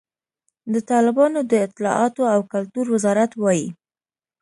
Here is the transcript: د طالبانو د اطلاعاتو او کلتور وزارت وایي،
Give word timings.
د 0.73 0.75
طالبانو 0.89 1.39
د 1.51 1.53
اطلاعاتو 1.67 2.23
او 2.33 2.39
کلتور 2.53 2.85
وزارت 2.93 3.31
وایي، 3.37 3.67